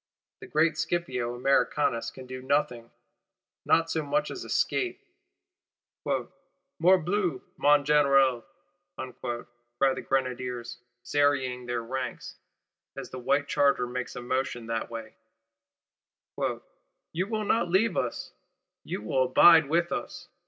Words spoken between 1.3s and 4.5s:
Americanus can do nothing; not so much as